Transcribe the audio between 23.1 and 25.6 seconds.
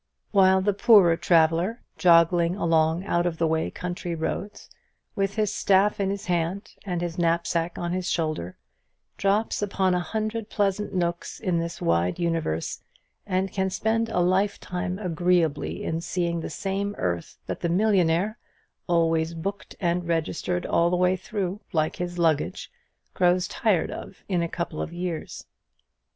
grows tired of in a couple of years.